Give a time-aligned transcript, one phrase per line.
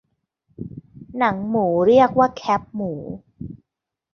[1.17, 2.93] หนังหมูเรียกว่าแคบหมู